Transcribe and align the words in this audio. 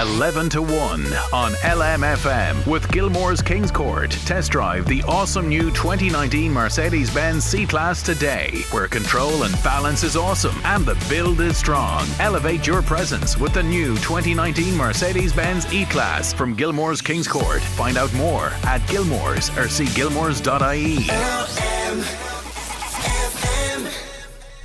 11 0.00 0.48
to 0.50 0.60
1 0.60 0.72
on 1.32 1.52
LMFM 1.52 2.66
with 2.66 2.90
Gilmore's 2.90 3.40
Kings 3.40 3.70
Court. 3.70 4.10
Test 4.10 4.50
drive 4.50 4.86
the 4.86 5.04
awesome 5.04 5.48
new 5.48 5.70
2019 5.70 6.52
Mercedes 6.52 7.14
Benz 7.14 7.44
C 7.44 7.64
Class 7.64 8.02
today, 8.02 8.64
where 8.72 8.88
control 8.88 9.44
and 9.44 9.54
balance 9.62 10.02
is 10.02 10.16
awesome 10.16 10.56
and 10.64 10.84
the 10.84 10.96
build 11.08 11.40
is 11.40 11.56
strong. 11.56 12.04
Elevate 12.18 12.66
your 12.66 12.82
presence 12.82 13.38
with 13.38 13.54
the 13.54 13.62
new 13.62 13.94
2019 13.98 14.76
Mercedes 14.76 15.32
Benz 15.32 15.72
E 15.72 15.84
Class 15.84 16.32
from 16.32 16.54
Gilmore's 16.54 17.00
Kings 17.00 17.28
Court. 17.28 17.62
Find 17.62 17.96
out 17.96 18.12
more 18.14 18.46
at 18.64 18.84
Gilmore's 18.88 19.56
or 19.56 19.68
see 19.68 19.86
gilmores.ie. 19.86 21.06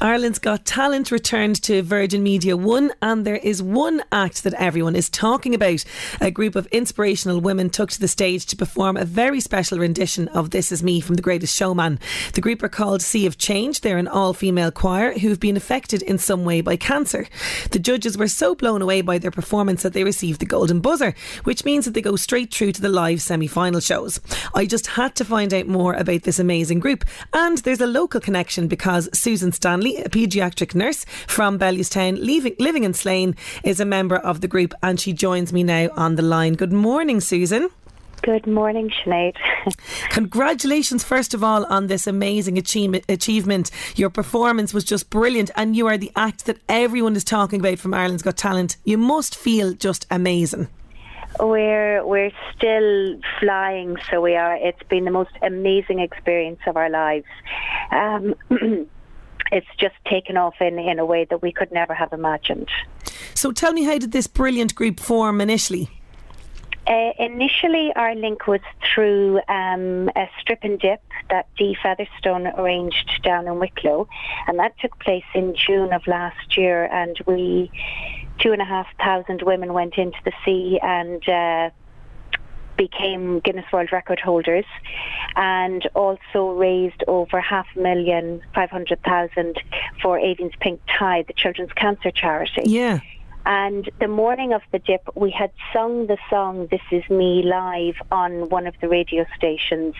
Ireland's 0.01 0.39
Got 0.39 0.63
Talent 0.65 1.11
returned 1.11 1.61
to 1.63 1.81
Virgin 1.81 2.23
Media 2.23 2.55
One, 2.55 2.93
and 3.01 3.25
there 3.25 3.35
is 3.35 3.61
one 3.61 4.01
act 4.13 4.43
that 4.45 4.53
everyone 4.53 4.95
is 4.95 5.09
talking 5.09 5.53
about. 5.53 5.83
A 6.21 6.31
group 6.31 6.55
of 6.55 6.67
inspirational 6.67 7.41
women 7.41 7.69
took 7.69 7.91
to 7.91 7.99
the 7.99 8.07
stage 8.07 8.45
to 8.45 8.55
perform 8.55 8.95
a 8.95 9.03
very 9.03 9.41
special 9.41 9.77
rendition 9.77 10.29
of 10.29 10.51
This 10.51 10.71
Is 10.71 10.81
Me 10.81 11.01
from 11.01 11.15
The 11.15 11.21
Greatest 11.21 11.53
Showman. 11.53 11.99
The 12.33 12.39
group 12.39 12.63
are 12.63 12.69
called 12.69 13.01
Sea 13.01 13.25
of 13.25 13.37
Change. 13.37 13.81
They're 13.81 13.97
an 13.97 14.07
all 14.07 14.31
female 14.31 14.71
choir 14.71 15.19
who've 15.19 15.39
been 15.39 15.57
affected 15.57 16.01
in 16.01 16.17
some 16.17 16.45
way 16.45 16.61
by 16.61 16.77
cancer. 16.77 17.27
The 17.71 17.79
judges 17.79 18.17
were 18.17 18.29
so 18.29 18.55
blown 18.55 18.81
away 18.81 19.01
by 19.01 19.17
their 19.17 19.31
performance 19.31 19.83
that 19.83 19.91
they 19.91 20.05
received 20.05 20.39
the 20.39 20.45
Golden 20.45 20.79
Buzzer, 20.79 21.13
which 21.43 21.65
means 21.65 21.83
that 21.83 21.93
they 21.93 22.01
go 22.01 22.15
straight 22.15 22.53
through 22.53 22.71
to 22.71 22.81
the 22.81 22.87
live 22.87 23.21
semi 23.21 23.47
final 23.47 23.81
shows. 23.81 24.21
I 24.55 24.65
just 24.65 24.87
had 24.87 25.13
to 25.17 25.25
find 25.25 25.53
out 25.53 25.67
more 25.67 25.93
about 25.93 26.23
this 26.23 26.39
amazing 26.39 26.79
group, 26.79 27.03
and 27.33 27.57
there's 27.57 27.81
a 27.81 27.85
local 27.85 28.21
connection 28.21 28.69
because 28.69 29.09
Susan 29.11 29.51
Stanley 29.51 29.88
a 29.97 30.09
paediatric 30.09 30.75
nurse 30.75 31.05
from 31.27 31.59
Bellewstown, 31.59 32.17
leaving, 32.19 32.55
living 32.59 32.83
in 32.83 32.93
Slane, 32.93 33.35
is 33.63 33.79
a 33.79 33.85
member 33.85 34.17
of 34.17 34.41
the 34.41 34.47
group 34.47 34.73
and 34.81 34.99
she 34.99 35.13
joins 35.13 35.53
me 35.53 35.63
now 35.63 35.89
on 35.95 36.15
the 36.15 36.21
line. 36.21 36.53
Good 36.53 36.73
morning, 36.73 37.19
Susan. 37.19 37.69
Good 38.21 38.47
morning, 38.47 38.89
Sinead. 38.89 39.35
Congratulations, 40.09 41.03
first 41.03 41.33
of 41.33 41.43
all, 41.43 41.65
on 41.65 41.87
this 41.87 42.05
amazing 42.05 42.57
achievement. 42.57 43.71
Your 43.95 44.09
performance 44.09 44.73
was 44.73 44.83
just 44.83 45.09
brilliant, 45.09 45.51
and 45.55 45.75
you 45.75 45.87
are 45.87 45.97
the 45.97 46.11
act 46.17 46.45
that 46.45 46.57
everyone 46.67 47.15
is 47.15 47.23
talking 47.23 47.61
about 47.61 47.79
from 47.79 47.93
Ireland's 47.93 48.23
Got 48.23 48.35
Talent. 48.35 48.75
You 48.83 48.97
must 48.97 49.35
feel 49.37 49.73
just 49.73 50.05
amazing. 50.11 50.67
We're 51.39 52.05
we're 52.05 52.31
still 52.55 53.19
flying, 53.39 53.95
so 54.11 54.19
we 54.19 54.35
are. 54.35 54.55
It's 54.55 54.83
been 54.89 55.05
the 55.05 55.11
most 55.11 55.31
amazing 55.41 55.99
experience 55.99 56.59
of 56.67 56.75
our 56.75 56.89
lives. 56.89 57.27
Um, 57.91 58.35
it's 59.51 59.67
just 59.77 59.95
taken 60.05 60.37
off 60.37 60.55
in, 60.61 60.77
in 60.79 60.99
a 60.99 61.05
way 61.05 61.25
that 61.25 61.41
we 61.41 61.51
could 61.51 61.71
never 61.71 61.93
have 61.93 62.13
imagined. 62.13 62.69
So 63.33 63.51
tell 63.51 63.73
me, 63.73 63.83
how 63.83 63.97
did 63.97 64.11
this 64.11 64.27
brilliant 64.27 64.75
group 64.75 64.99
form 64.99 65.41
initially? 65.41 65.89
Uh, 66.87 67.13
initially, 67.19 67.93
our 67.95 68.15
link 68.15 68.47
was 68.47 68.61
through 68.83 69.39
um, 69.47 70.09
a 70.15 70.27
strip 70.41 70.59
and 70.63 70.79
dip 70.79 71.03
that 71.29 71.47
Dee 71.55 71.77
Featherstone 71.83 72.47
arranged 72.47 73.21
down 73.21 73.47
in 73.47 73.59
Wicklow, 73.59 74.07
and 74.47 74.57
that 74.57 74.73
took 74.79 74.97
place 74.99 75.25
in 75.35 75.55
June 75.55 75.93
of 75.93 76.07
last 76.07 76.57
year. 76.57 76.85
And 76.85 77.15
we, 77.27 77.69
two 78.39 78.53
and 78.53 78.61
a 78.61 78.65
half 78.65 78.87
thousand 78.97 79.43
women, 79.43 79.73
went 79.73 79.99
into 79.99 80.17
the 80.25 80.31
sea 80.43 80.79
and 80.81 81.21
uh, 81.29 81.69
became 82.79 83.41
Guinness 83.41 83.65
World 83.73 83.91
Record 83.91 84.19
holders 84.19 84.65
and 85.35 85.85
also 85.95 86.51
raised 86.51 87.03
over 87.07 87.41
half 87.41 87.67
a 87.75 87.79
million, 87.79 88.41
500,000 88.55 89.61
for 90.01 90.17
Aoibheann's 90.17 90.55
Pink 90.61 90.79
Tie, 90.97 91.23
the 91.27 91.33
children's 91.33 91.73
cancer 91.73 92.09
charity. 92.09 92.63
Yeah. 92.65 93.01
And 93.45 93.89
the 93.99 94.07
morning 94.07 94.53
of 94.53 94.61
the 94.71 94.79
dip, 94.79 95.09
we 95.15 95.29
had 95.29 95.51
sung 95.73 96.07
the 96.07 96.17
song 96.29 96.67
This 96.71 96.81
Is 96.91 97.07
Me 97.09 97.43
live 97.43 97.95
on 98.11 98.47
one 98.47 98.65
of 98.65 98.75
the 98.79 98.87
radio 98.87 99.25
stations 99.35 99.95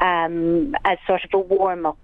um, 0.00 0.74
as 0.84 0.98
sort 1.06 1.24
of 1.24 1.30
a 1.32 1.38
warm 1.38 1.86
up 1.86 1.98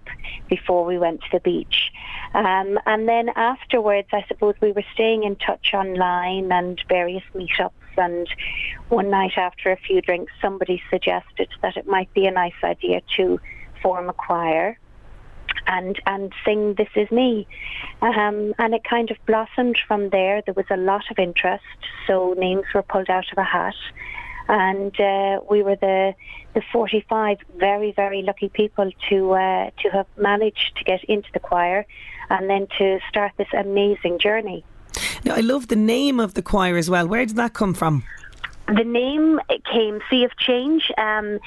before 0.49 0.85
we 0.85 0.97
went 0.97 1.21
to 1.21 1.27
the 1.33 1.39
beach. 1.41 1.91
Um, 2.33 2.79
and 2.85 3.07
then 3.07 3.29
afterwards, 3.35 4.09
I 4.13 4.23
suppose 4.27 4.55
we 4.61 4.71
were 4.71 4.85
staying 4.93 5.23
in 5.23 5.35
touch 5.35 5.73
online 5.73 6.51
and 6.51 6.81
various 6.87 7.23
meetups 7.33 7.71
and 7.97 8.27
one 8.89 9.09
night 9.09 9.37
after 9.37 9.71
a 9.71 9.77
few 9.77 10.01
drinks, 10.01 10.31
somebody 10.41 10.81
suggested 10.89 11.49
that 11.61 11.77
it 11.77 11.87
might 11.87 12.13
be 12.13 12.25
a 12.25 12.31
nice 12.31 12.61
idea 12.63 13.01
to 13.17 13.39
form 13.81 14.09
a 14.09 14.13
choir 14.13 14.77
and 15.67 15.99
and 16.05 16.33
sing 16.43 16.75
"This 16.75 16.89
Is 16.95 17.09
Me," 17.11 17.47
um, 18.01 18.53
and 18.57 18.73
it 18.73 18.83
kind 18.83 19.11
of 19.11 19.17
blossomed 19.25 19.77
from 19.87 20.09
there. 20.09 20.41
There 20.45 20.53
was 20.53 20.65
a 20.69 20.77
lot 20.77 21.09
of 21.11 21.19
interest, 21.19 21.63
so 22.07 22.35
names 22.37 22.65
were 22.73 22.83
pulled 22.83 23.09
out 23.09 23.31
of 23.31 23.37
a 23.37 23.43
hat, 23.43 23.75
and 24.47 24.99
uh, 24.99 25.41
we 25.49 25.63
were 25.63 25.75
the 25.75 26.13
the 26.53 26.61
45 26.71 27.37
very 27.57 27.91
very 27.91 28.21
lucky 28.21 28.49
people 28.49 28.89
to 29.09 29.31
uh, 29.31 29.69
to 29.81 29.89
have 29.89 30.07
managed 30.17 30.77
to 30.77 30.83
get 30.83 31.03
into 31.05 31.29
the 31.33 31.39
choir, 31.39 31.85
and 32.29 32.49
then 32.49 32.67
to 32.77 32.99
start 33.09 33.31
this 33.37 33.53
amazing 33.53 34.19
journey. 34.19 34.63
Now, 35.23 35.35
I 35.35 35.41
love 35.41 35.67
the 35.67 35.75
name 35.75 36.19
of 36.19 36.33
the 36.33 36.41
choir 36.41 36.77
as 36.77 36.89
well. 36.89 37.07
Where 37.07 37.25
did 37.25 37.35
that 37.35 37.53
come 37.53 37.73
from? 37.73 38.03
The 38.67 38.83
name 38.83 39.39
came, 39.71 39.99
Sea 40.09 40.23
of 40.23 40.35
Change, 40.37 40.91
um, 40.97 41.39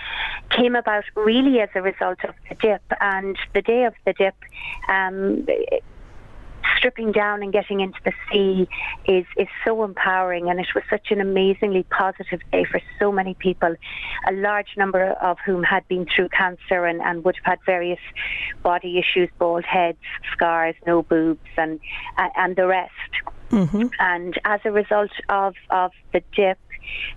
came 0.50 0.76
about 0.76 1.04
really 1.16 1.60
as 1.60 1.68
a 1.74 1.82
result 1.82 2.18
of 2.24 2.34
the 2.48 2.54
dip. 2.54 2.82
And 3.00 3.36
the 3.54 3.62
day 3.62 3.84
of 3.84 3.94
the 4.04 4.12
dip, 4.12 4.36
um, 4.88 5.44
stripping 6.76 7.12
down 7.12 7.42
and 7.42 7.52
getting 7.52 7.80
into 7.80 7.98
the 8.04 8.12
sea 8.30 8.68
is, 9.06 9.24
is 9.36 9.48
so 9.64 9.84
empowering 9.84 10.50
and 10.50 10.60
it 10.60 10.68
was 10.74 10.84
such 10.90 11.10
an 11.10 11.20
amazingly 11.20 11.84
positive 11.84 12.40
day 12.52 12.64
for 12.64 12.80
so 12.98 13.10
many 13.12 13.34
people, 13.34 13.74
a 14.28 14.32
large 14.32 14.76
number 14.76 15.12
of 15.22 15.38
whom 15.44 15.62
had 15.62 15.86
been 15.88 16.06
through 16.14 16.28
cancer 16.28 16.84
and, 16.84 17.00
and 17.00 17.24
would 17.24 17.36
have 17.36 17.44
had 17.44 17.58
various 17.64 18.00
body 18.62 18.98
issues, 18.98 19.28
bald 19.38 19.64
heads, 19.64 19.98
scars, 20.32 20.74
no 20.86 21.02
boobs 21.02 21.40
and, 21.56 21.80
and 22.36 22.56
the 22.56 22.66
rest. 22.66 22.92
Mm-hmm. 23.50 23.86
And 23.98 24.38
as 24.44 24.60
a 24.64 24.70
result 24.70 25.10
of, 25.28 25.54
of 25.70 25.92
the 26.12 26.22
dip, 26.34 26.58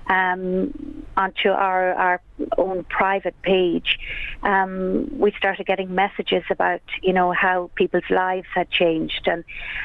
um, 0.07 1.03
onto 1.17 1.49
our, 1.49 1.93
our 1.93 2.21
own 2.57 2.83
private 2.85 3.39
page, 3.41 3.99
um, 4.43 5.09
we 5.17 5.31
started 5.37 5.65
getting 5.65 5.93
messages 5.93 6.43
about, 6.49 6.81
you 7.01 7.13
know, 7.13 7.31
how 7.31 7.69
people's 7.75 8.09
lives 8.09 8.47
had 8.53 8.69
changed 8.69 9.27
and, 9.27 9.43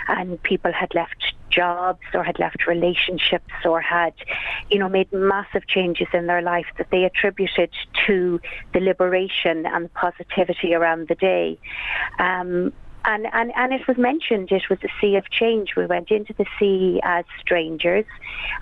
and 0.08 0.42
people 0.42 0.72
had 0.72 0.94
left 0.94 1.34
jobs 1.50 2.00
or 2.12 2.24
had 2.24 2.38
left 2.38 2.66
relationships 2.66 3.52
or 3.64 3.80
had, 3.80 4.14
you 4.70 4.78
know, 4.78 4.88
made 4.88 5.12
massive 5.12 5.66
changes 5.66 6.08
in 6.12 6.26
their 6.26 6.42
life 6.42 6.66
that 6.78 6.90
they 6.90 7.04
attributed 7.04 7.70
to 8.06 8.40
the 8.72 8.80
liberation 8.80 9.66
and 9.66 9.92
positivity 9.94 10.74
around 10.74 11.08
the 11.08 11.14
day. 11.14 11.58
Um, 12.18 12.72
and, 13.06 13.26
and, 13.32 13.52
and 13.56 13.72
it 13.72 13.86
was 13.86 13.96
mentioned 13.96 14.50
it 14.50 14.68
was 14.68 14.78
a 14.82 14.88
sea 15.00 15.16
of 15.16 15.30
change. 15.30 15.76
We 15.76 15.86
went 15.86 16.10
into 16.10 16.32
the 16.32 16.46
sea 16.58 17.00
as 17.04 17.24
strangers, 17.40 18.04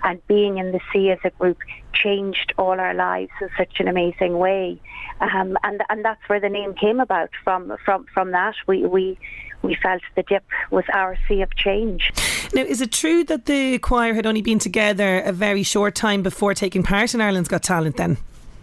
and 0.03 0.25
being 0.27 0.59
in 0.59 0.71
the 0.71 0.79
sea 0.93 1.09
as 1.09 1.19
a 1.23 1.31
group 1.31 1.57
changed 1.93 2.53
all 2.57 2.79
our 2.79 2.93
lives 2.93 3.31
in 3.41 3.49
such 3.57 3.79
an 3.79 3.87
amazing 3.87 4.37
way. 4.37 4.79
Um, 5.19 5.57
and 5.63 5.81
and 5.89 6.05
that's 6.05 6.21
where 6.27 6.39
the 6.39 6.49
name 6.49 6.73
came 6.73 6.99
about. 6.99 7.29
From 7.43 7.75
from 7.83 8.05
from 8.13 8.31
that, 8.31 8.55
we 8.67 8.85
we 8.85 9.17
we 9.61 9.75
felt 9.81 10.01
the 10.15 10.23
dip 10.23 10.43
was 10.69 10.85
our 10.93 11.17
sea 11.27 11.41
of 11.41 11.55
change. 11.55 12.11
Now, 12.53 12.61
is 12.61 12.81
it 12.81 12.91
true 12.91 13.23
that 13.25 13.45
the 13.45 13.79
choir 13.79 14.13
had 14.13 14.25
only 14.25 14.41
been 14.41 14.59
together 14.59 15.19
a 15.19 15.31
very 15.31 15.63
short 15.63 15.95
time 15.95 16.21
before 16.21 16.53
taking 16.53 16.83
part 16.83 17.13
in 17.13 17.21
Ireland's 17.21 17.49
Got 17.49 17.63
Talent 17.63 17.97
then? 17.97 18.17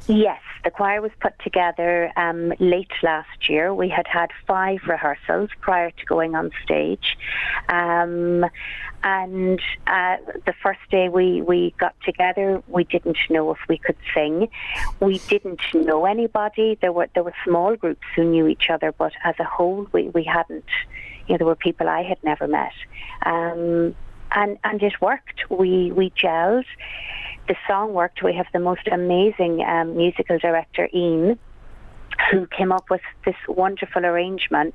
Yes, 0.07 0.41
the 0.65 0.71
choir 0.71 1.01
was 1.01 1.11
put 1.21 1.33
together 1.41 2.13
um, 2.17 2.53
late 2.61 2.91
last 3.03 3.49
year. 3.49 3.75
We 3.75 3.89
had 3.89 4.07
had 4.07 4.31
five 4.47 4.81
rehearsals 4.87 5.51
prior 5.61 5.91
to 5.91 6.07
going 6.07 6.35
on 6.35 6.51
stage. 6.65 7.17
Um, 7.69 8.45
and 9.05 9.61
uh, 9.87 10.17
the 10.47 10.55
first 10.63 10.81
day 10.91 11.09
we, 11.09 11.43
we 11.43 11.75
got 11.79 11.95
together, 12.05 12.63
we 12.69 12.85
didn't 12.85 13.19
know 13.29 13.51
if 13.51 13.59
we 13.69 13.79
could 13.79 13.97
sing. 14.15 14.49
We 15.01 15.19
didn't 15.19 15.61
know 15.75 16.05
anybody. 16.05 16.79
There 16.81 16.93
were 16.93 17.09
there 17.15 17.25
were 17.25 17.35
small 17.45 17.75
groups 17.75 18.07
who 18.15 18.25
knew 18.25 18.47
each 18.47 18.71
other, 18.71 18.93
but 18.93 19.13
as 19.25 19.35
a 19.41 19.45
whole, 19.45 19.89
we, 19.93 20.09
we 20.11 20.25
hadn't. 20.25 20.65
You 21.27 21.35
know, 21.35 21.39
there 21.39 21.47
were 21.47 21.57
people 21.57 21.89
I 21.89 22.03
had 22.03 22.23
never 22.23 22.47
met, 22.47 22.73
um, 23.27 23.95
and 24.33 24.59
and 24.63 24.83
it 24.83 25.01
worked. 25.01 25.51
We 25.51 25.91
we 25.91 26.11
gelled. 26.11 26.65
The 27.49 27.57
song 27.67 27.93
worked. 27.93 28.23
We 28.23 28.35
have 28.35 28.47
the 28.53 28.61
most 28.61 28.87
amazing 28.91 29.63
um, 29.65 29.97
musical 29.97 30.39
director, 30.39 30.89
Ian 30.95 31.39
who 32.31 32.47
came 32.47 32.73
up 32.73 32.89
with 32.91 33.01
this 33.25 33.37
wonderful 33.49 34.05
arrangement 34.05 34.75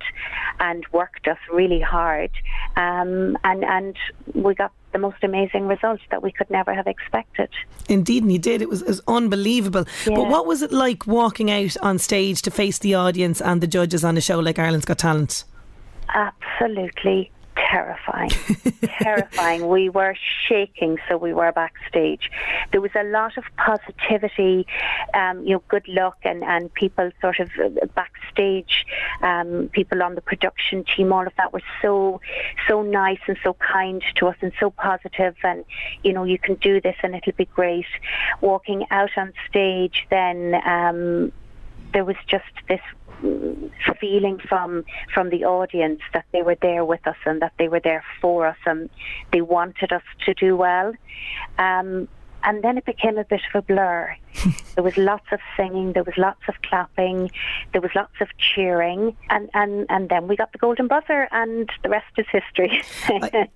and 0.59 0.85
worked 0.91 1.27
us 1.27 1.37
really 1.51 1.79
hard. 1.79 2.31
Um, 2.75 3.37
and, 3.43 3.63
and 3.63 3.95
we 4.33 4.53
got 4.53 4.71
the 4.91 4.99
most 4.99 5.23
amazing 5.23 5.67
results 5.67 6.03
that 6.11 6.23
we 6.23 6.31
could 6.31 6.49
never 6.49 6.73
have 6.73 6.87
expected. 6.87 7.49
Indeed, 7.89 8.23
and 8.23 8.31
you 8.31 8.39
did. 8.39 8.61
It 8.61 8.69
was, 8.69 8.81
it 8.81 8.87
was 8.87 9.01
unbelievable. 9.07 9.85
Yeah. 10.05 10.15
But 10.15 10.29
what 10.29 10.45
was 10.45 10.61
it 10.61 10.71
like 10.71 11.05
walking 11.07 11.51
out 11.51 11.77
on 11.81 11.99
stage 11.99 12.41
to 12.43 12.51
face 12.51 12.79
the 12.79 12.95
audience 12.95 13.41
and 13.41 13.61
the 13.61 13.67
judges 13.67 14.03
on 14.03 14.17
a 14.17 14.21
show 14.21 14.39
like 14.39 14.59
Ireland's 14.59 14.85
Got 14.85 14.99
Talent? 14.99 15.43
Absolutely 16.09 17.31
terrifying. 17.69 18.31
terrifying. 19.01 19.67
We 19.67 19.89
were 19.89 20.15
shaking, 20.47 20.97
so 21.07 21.17
we 21.17 21.33
were 21.33 21.51
backstage. 21.51 22.31
There 22.71 22.81
was 22.81 22.91
a 22.95 23.03
lot 23.03 23.37
of 23.37 23.43
positivity, 23.57 24.67
um, 25.13 25.43
you 25.43 25.53
know, 25.53 25.63
good 25.67 25.87
luck, 25.87 26.17
and, 26.23 26.43
and 26.43 26.73
people 26.73 27.11
sort 27.21 27.39
of 27.39 27.49
uh, 27.63 27.85
backstage, 27.95 28.85
um, 29.21 29.69
people 29.71 30.03
on 30.03 30.15
the 30.15 30.21
production 30.21 30.83
team, 30.83 31.13
all 31.13 31.25
of 31.25 31.33
that 31.37 31.53
were 31.53 31.63
so, 31.81 32.21
so 32.67 32.81
nice 32.81 33.19
and 33.27 33.37
so 33.43 33.55
kind 33.55 34.03
to 34.15 34.27
us 34.27 34.35
and 34.41 34.51
so 34.59 34.69
positive. 34.69 34.97
positive, 34.97 35.35
and, 35.43 35.65
you 36.03 36.13
know, 36.13 36.23
you 36.23 36.37
can 36.37 36.55
do 36.55 36.81
this 36.81 36.95
and 37.03 37.15
it'll 37.15 37.33
be 37.33 37.45
great. 37.45 37.85
Walking 38.41 38.85
out 38.91 39.11
on 39.17 39.33
stage, 39.49 40.05
then 40.09 40.55
um, 40.65 41.31
there 41.93 42.05
was 42.05 42.15
just 42.27 42.45
this 42.67 42.81
feeling 43.99 44.39
from 44.47 44.85
from 45.13 45.29
the 45.29 45.43
audience 45.43 46.01
that 46.13 46.25
they 46.31 46.41
were 46.43 46.57
there 46.61 46.85
with 46.85 47.05
us 47.07 47.15
and 47.25 47.41
that 47.41 47.53
they 47.57 47.67
were 47.67 47.79
there 47.79 48.03
for 48.21 48.45
us 48.45 48.57
and 48.65 48.89
they 49.31 49.41
wanted 49.41 49.91
us 49.91 50.03
to 50.25 50.33
do 50.35 50.55
well. 50.55 50.93
Um, 51.57 52.07
and 52.47 52.63
then 52.63 52.77
it 52.77 52.85
became 52.85 53.17
a 53.17 53.25
bit 53.25 53.41
of 53.53 53.59
a 53.59 53.61
blur. 53.61 54.15
there 54.75 54.83
was 54.83 54.95
lots 54.97 55.25
of 55.33 55.39
singing, 55.57 55.91
there 55.93 56.03
was 56.03 56.13
lots 56.17 56.39
of 56.47 56.55
clapping, 56.61 57.29
there 57.73 57.81
was 57.81 57.91
lots 57.93 58.13
of 58.21 58.29
cheering, 58.37 59.17
and, 59.29 59.49
and, 59.53 59.85
and 59.89 60.07
then 60.07 60.29
we 60.29 60.37
got 60.37 60.53
the 60.53 60.57
golden 60.57 60.87
buzzer, 60.87 61.27
and 61.31 61.69
the 61.83 61.89
rest 61.89 62.05
is 62.17 62.25
history. 62.31 62.81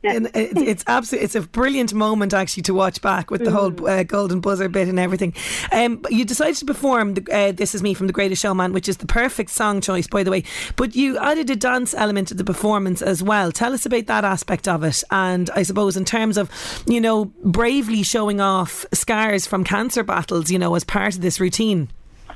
it's 0.03 0.83
absolutely 0.87 1.23
it's 1.23 1.35
a 1.35 1.41
brilliant 1.41 1.93
moment 1.93 2.33
actually 2.33 2.63
to 2.63 2.73
watch 2.73 3.01
back 3.01 3.31
with 3.31 3.45
the 3.45 3.49
mm. 3.49 3.53
whole 3.53 3.87
uh, 3.87 4.03
golden 4.03 4.41
buzzer 4.41 4.67
bit 4.67 4.89
and 4.89 4.99
everything. 4.99 5.33
Um, 5.71 6.01
you 6.09 6.25
decided 6.25 6.57
to 6.57 6.65
perform 6.65 7.13
the, 7.13 7.33
uh, 7.33 7.51
"This 7.53 7.73
Is 7.73 7.81
Me" 7.81 7.93
from 7.93 8.07
The 8.07 8.13
Greatest 8.13 8.41
Showman, 8.41 8.73
which 8.73 8.89
is 8.89 8.97
the 8.97 9.05
perfect 9.05 9.51
song 9.51 9.79
choice, 9.79 10.07
by 10.07 10.23
the 10.23 10.31
way. 10.31 10.43
But 10.75 10.95
you 10.95 11.17
added 11.19 11.49
a 11.49 11.55
dance 11.55 11.93
element 11.93 12.27
to 12.29 12.33
the 12.33 12.43
performance 12.43 13.01
as 13.01 13.23
well. 13.23 13.53
Tell 13.53 13.73
us 13.73 13.85
about 13.85 14.07
that 14.07 14.25
aspect 14.25 14.67
of 14.67 14.83
it, 14.83 15.01
and 15.11 15.49
I 15.51 15.63
suppose 15.63 15.95
in 15.95 16.03
terms 16.03 16.37
of 16.37 16.49
you 16.87 16.99
know 16.99 17.25
bravely 17.43 18.03
showing 18.03 18.41
off 18.41 18.80
scars 18.93 19.45
from 19.45 19.63
cancer 19.63 20.03
battles, 20.03 20.51
you 20.51 20.59
know 20.59 20.75
as 20.75 20.83
part 20.83 21.15
of 21.15 21.21
this 21.21 21.39
routine. 21.39 21.89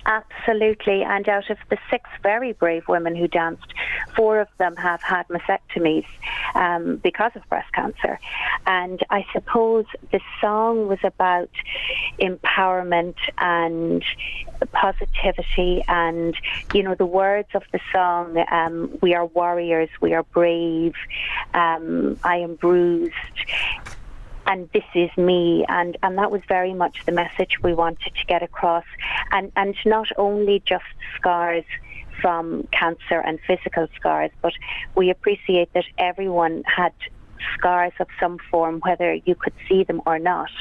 Absolutely. 0.06 1.02
And 1.04 1.28
out 1.28 1.50
of 1.50 1.58
the 1.70 1.78
six 1.90 2.10
very 2.22 2.54
brave 2.54 2.88
women 2.88 3.16
who 3.16 3.28
danced, 3.28 3.74
four 4.16 4.40
of 4.40 4.48
them 4.60 4.76
have 4.76 5.02
had 5.02 5.28
mastectomies 5.30 6.06
um, 6.54 6.98
because 6.98 7.32
of 7.36 7.48
breast 7.50 7.72
cancer. 7.74 8.20
And 8.68 9.04
I 9.10 9.26
suppose 9.34 9.86
the 10.12 10.20
song 10.40 10.88
was 10.88 11.00
about 11.04 11.50
empowerment 12.20 13.16
and 13.40 14.04
positivity. 14.72 15.84
And, 15.88 16.36
you 16.74 16.84
know, 16.84 16.94
the 16.94 17.06
words 17.06 17.50
of 17.56 17.64
the 17.72 17.80
song 17.92 18.44
um, 18.52 18.98
we 19.02 19.16
are 19.16 19.26
warriors, 19.26 19.90
we 20.02 20.14
are 20.14 20.24
brave, 20.24 20.94
um, 21.56 22.20
I 22.24 22.38
am 22.38 22.56
bruised 22.56 23.14
and 24.46 24.70
this 24.74 24.84
is 24.94 25.10
me. 25.18 25.66
And 25.68 25.98
and 26.04 26.18
that 26.18 26.32
was 26.32 26.42
very 26.48 26.74
much 26.74 27.04
the 27.06 27.12
message 27.12 27.62
we 27.62 27.74
wanted 27.74 28.14
to 28.16 28.26
get 28.28 28.44
across. 28.44 28.86
And 29.32 29.52
and 29.56 29.76
not 29.86 30.08
only 30.18 30.62
just 30.66 30.86
scars 31.16 31.66
from 32.22 32.68
cancer 32.72 33.20
and 33.20 33.40
physical 33.46 33.88
scars 33.96 34.32
but 34.42 34.54
we 34.96 35.10
appreciate 35.10 35.74
that 35.74 35.84
everyone 35.98 36.64
had 36.66 36.94
scars 37.54 37.92
of 38.00 38.08
some 38.20 38.38
form 38.50 38.80
whether 38.86 39.14
you 39.14 39.36
could 39.36 39.54
see 39.68 39.84
them 39.84 40.02
or 40.06 40.20
not. 40.20 40.52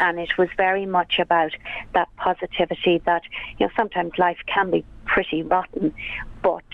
And 0.00 0.18
it 0.18 0.38
was 0.38 0.48
very 0.56 0.86
much 0.86 1.18
about 1.18 1.52
that 1.92 2.08
positivity 2.16 3.02
that 3.04 3.22
you 3.58 3.66
know 3.66 3.72
sometimes 3.76 4.12
life 4.18 4.38
can 4.46 4.70
be 4.70 4.84
pretty 5.04 5.42
rotten 5.42 5.94
but 6.42 6.64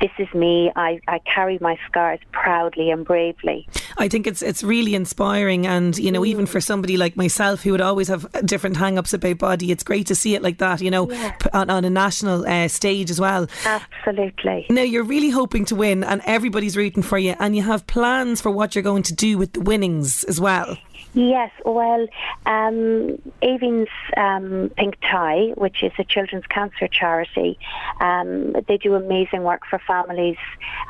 this 0.00 0.10
is 0.18 0.32
me. 0.34 0.70
I, 0.76 1.00
I 1.08 1.20
carry 1.20 1.58
my 1.60 1.78
scars 1.86 2.20
proudly 2.32 2.90
and 2.90 3.04
bravely. 3.04 3.66
I 3.98 4.08
think 4.08 4.26
it's 4.26 4.42
it's 4.42 4.62
really 4.62 4.94
inspiring, 4.94 5.66
and 5.66 5.96
you 5.96 6.12
know, 6.12 6.22
mm. 6.22 6.28
even 6.28 6.46
for 6.46 6.60
somebody 6.60 6.96
like 6.96 7.16
myself 7.16 7.62
who 7.62 7.72
would 7.72 7.80
always 7.80 8.08
have 8.08 8.26
different 8.44 8.76
hang-ups 8.76 9.14
about 9.14 9.38
body, 9.38 9.72
it's 9.72 9.82
great 9.82 10.06
to 10.08 10.14
see 10.14 10.34
it 10.34 10.42
like 10.42 10.58
that. 10.58 10.80
You 10.80 10.90
know, 10.90 11.10
yeah. 11.10 11.36
on, 11.52 11.70
on, 11.70 11.84
a 11.84 11.90
national 11.90 12.46
uh, 12.46 12.68
stage 12.68 13.10
as 13.10 13.20
well. 13.20 13.46
Absolutely. 13.64 14.66
Now 14.68 14.82
you're 14.82 15.04
really 15.04 15.30
hoping 15.30 15.64
to 15.66 15.74
win, 15.74 16.04
and 16.04 16.20
everybody's 16.26 16.76
rooting 16.76 17.02
for 17.02 17.18
you, 17.18 17.34
and 17.38 17.56
you 17.56 17.62
have 17.62 17.86
plans 17.86 18.40
for 18.40 18.50
what 18.50 18.74
you're 18.74 18.82
going 18.82 19.04
to 19.04 19.14
do 19.14 19.38
with 19.38 19.52
the 19.52 19.60
winnings 19.60 20.24
as 20.24 20.40
well. 20.40 20.76
Yes, 21.16 21.50
well, 21.64 22.06
um, 22.44 23.16
Aoibheann's 23.40 23.88
um, 24.18 24.70
Pink 24.76 24.98
Tie, 25.00 25.54
which 25.54 25.82
is 25.82 25.92
a 25.98 26.04
children's 26.04 26.46
cancer 26.46 26.88
charity, 26.88 27.58
um, 28.00 28.52
they 28.68 28.76
do 28.76 28.94
amazing 28.94 29.42
work 29.42 29.62
for 29.64 29.78
families, 29.78 30.36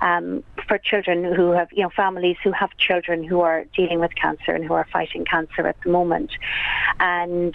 um, 0.03 0.43
for 0.67 0.79
children 0.79 1.33
who 1.33 1.53
have, 1.53 1.69
you 1.71 1.85
know, 1.85 1.91
families 1.91 2.37
who 2.43 2.51
have 2.51 2.77
children 2.77 3.23
who 3.23 3.43
are 3.43 3.67
dealing 3.77 4.01
with 4.01 4.17
cancer 4.17 4.51
and 4.51 4.65
who 4.65 4.75
are 4.75 4.89
fighting 4.93 5.25
cancer 5.25 5.65
at 5.65 5.77
the 5.85 5.91
moment. 5.91 6.33
And 6.99 7.55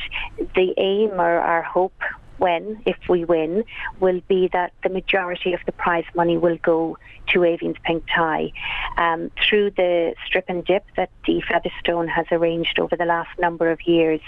the 0.56 0.74
aim 0.78 1.20
or 1.20 1.40
our 1.40 1.63
hope 1.63 2.01
when, 2.41 2.81
if 2.88 2.98
we 3.07 3.24
win, 3.24 3.63
will 4.00 4.19
be 4.27 4.50
that 4.51 4.74
the 4.81 4.89
majority 4.89 5.53
of 5.53 5.60
the 5.67 5.71
prize 5.71 6.05
money 6.15 6.38
will 6.39 6.57
go 6.57 6.98
to 7.27 7.39
Aoibheann's 7.39 7.77
Pink 7.83 8.03
Tie. 8.13 8.51
Um, 8.98 9.29
through 9.48 9.71
the 9.71 10.15
strip 10.25 10.45
and 10.48 10.65
dip 10.65 10.83
that 10.98 11.12
Dee 11.24 11.43
Featherstone 11.48 12.07
has 12.07 12.25
arranged 12.31 12.79
over 12.79 12.95
the 12.95 13.05
last 13.05 13.29
number 13.39 13.69
of 13.69 13.79
years, 13.86 14.21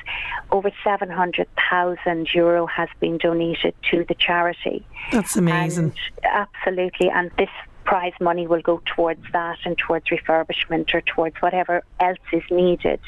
over 0.52 0.70
700,000 0.84 2.34
euro 2.36 2.68
has 2.68 2.90
been 3.00 3.18
donated 3.18 3.74
to 3.90 4.06
the 4.08 4.14
charity. 4.14 4.86
That's 5.12 5.36
amazing. 5.36 5.94
And 6.24 6.24
absolutely. 6.24 7.10
And 7.10 7.32
this 7.40 7.50
prize 7.84 8.14
money 8.22 8.46
will 8.46 8.62
go 8.62 8.80
towards 8.96 9.24
that 9.34 9.58
and 9.66 9.76
towards 9.78 10.06
refurbishment 10.08 10.94
or 10.94 11.02
towards 11.02 11.36
whatever 11.42 11.84
else 12.00 12.18
is 12.32 12.44
needed 12.50 13.00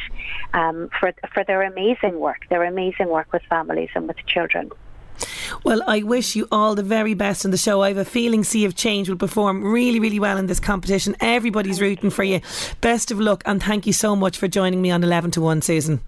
um, 0.53 0.89
for 0.99 1.13
for 1.33 1.43
their 1.43 1.61
amazing 1.61 2.19
work, 2.19 2.41
their 2.49 2.63
amazing 2.63 3.07
work 3.07 3.31
with 3.31 3.43
families 3.43 3.89
and 3.95 4.07
with 4.07 4.17
children. 4.25 4.71
Well, 5.63 5.81
I 5.87 6.03
wish 6.03 6.35
you 6.35 6.47
all 6.51 6.75
the 6.75 6.83
very 6.83 7.13
best 7.13 7.45
in 7.45 7.51
the 7.51 7.57
show. 7.57 7.81
I 7.81 7.89
have 7.89 7.97
a 7.97 8.05
feeling 8.05 8.43
Sea 8.43 8.65
of 8.65 8.75
Change 8.75 9.09
will 9.09 9.17
perform 9.17 9.63
really, 9.63 9.99
really 9.99 10.19
well 10.19 10.37
in 10.37 10.47
this 10.47 10.59
competition. 10.59 11.15
Everybody's 11.19 11.81
rooting 11.81 12.09
for 12.09 12.23
you. 12.23 12.41
Best 12.81 13.11
of 13.11 13.19
luck, 13.19 13.43
and 13.45 13.61
thank 13.61 13.85
you 13.85 13.93
so 13.93 14.15
much 14.15 14.37
for 14.37 14.47
joining 14.47 14.81
me 14.81 14.91
on 14.91 15.03
11 15.03 15.31
to 15.31 15.41
1, 15.41 15.61
Susan. 15.61 16.01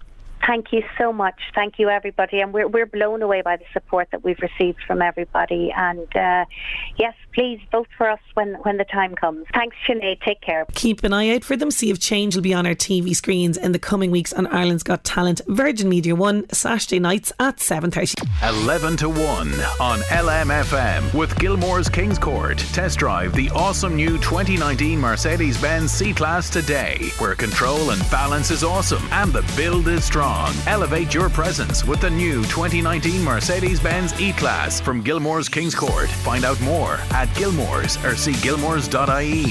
Thank 0.48 0.72
you 0.72 0.82
so 0.96 1.12
much. 1.12 1.38
Thank 1.54 1.78
you, 1.78 1.90
everybody. 1.90 2.40
And 2.40 2.54
we're, 2.54 2.66
we're 2.66 2.86
blown 2.86 3.20
away 3.20 3.42
by 3.42 3.56
the 3.56 3.66
support 3.74 4.08
that 4.12 4.24
we've 4.24 4.38
received 4.38 4.78
from 4.86 5.02
everybody. 5.02 5.70
And 5.76 6.08
uh, 6.16 6.46
yes, 6.96 7.14
please 7.34 7.60
vote 7.70 7.88
for 7.98 8.08
us 8.08 8.18
when, 8.32 8.54
when 8.62 8.78
the 8.78 8.86
time 8.86 9.14
comes. 9.14 9.46
Thanks, 9.52 9.76
Sinead. 9.86 10.22
Take 10.22 10.40
care. 10.40 10.64
Keep 10.72 11.04
an 11.04 11.12
eye 11.12 11.34
out 11.34 11.44
for 11.44 11.54
them. 11.54 11.70
Sea 11.70 11.90
of 11.90 12.00
Change 12.00 12.34
will 12.34 12.42
be 12.42 12.54
on 12.54 12.66
our 12.66 12.74
TV 12.74 13.14
screens 13.14 13.58
in 13.58 13.72
the 13.72 13.78
coming 13.78 14.10
weeks 14.10 14.32
on 14.32 14.46
Ireland's 14.46 14.82
Got 14.82 15.04
Talent, 15.04 15.42
Virgin 15.48 15.86
Media 15.86 16.14
1, 16.14 16.48
Saturday 16.50 16.98
nights 16.98 17.30
at 17.38 17.58
7.30. 17.58 18.64
11 18.64 18.96
to 18.96 19.10
1 19.10 19.18
on 19.18 19.98
LMFM 19.98 21.12
with 21.12 21.38
Gilmore's 21.38 21.90
Kings 21.90 22.18
Court. 22.18 22.56
Test 22.72 22.98
drive 22.98 23.34
the 23.34 23.50
awesome 23.50 23.94
new 23.94 24.16
2019 24.16 24.98
Mercedes-Benz 24.98 25.92
C-Class 25.92 26.48
today, 26.48 27.10
where 27.18 27.34
control 27.34 27.90
and 27.90 28.00
balance 28.10 28.50
is 28.50 28.64
awesome 28.64 29.06
and 29.12 29.30
the 29.30 29.42
build 29.54 29.88
is 29.88 30.04
strong. 30.04 30.37
Strong. 30.38 30.54
Elevate 30.66 31.14
your 31.14 31.28
presence 31.28 31.84
with 31.84 32.00
the 32.00 32.10
new 32.10 32.42
2019 32.44 33.22
Mercedes-Benz 33.22 34.20
E-Class 34.20 34.80
from 34.80 35.02
Gilmore's 35.02 35.48
Kings 35.48 35.74
Court. 35.74 36.08
Find 36.08 36.44
out 36.44 36.60
more 36.60 36.94
at 37.10 37.34
Gilmore's 37.34 38.02
or 38.04 38.16
see 38.16 38.32
gilmores.ie. 38.32 39.44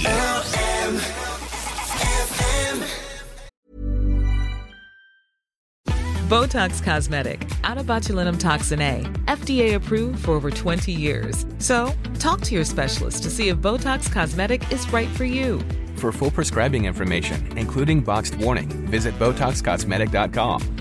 Botox 6.28 6.84
Cosmetic, 6.84 7.40
onabotulinumtoxinA, 7.64 9.26
FDA 9.28 9.76
approved 9.76 10.26
for 10.26 10.32
over 10.32 10.52
20 10.52 10.92
years. 10.92 11.46
So, 11.60 11.94
talk 12.20 12.42
to 12.42 12.56
your 12.56 12.66
specialist 12.66 13.24
to 13.24 13.30
see 13.30 13.48
if 13.48 13.58
Botox 13.58 14.12
Cosmetic 14.12 14.70
is 14.70 14.92
right 14.92 15.08
for 15.10 15.24
you. 15.24 15.62
For 15.96 16.12
full 16.12 16.30
prescribing 16.30 16.84
information, 16.84 17.58
including 17.58 18.02
boxed 18.02 18.36
warning, 18.36 18.68
visit 18.90 19.18
BotoxCosmetic.com 19.18 20.77